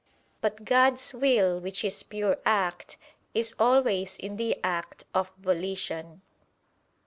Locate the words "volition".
5.37-6.23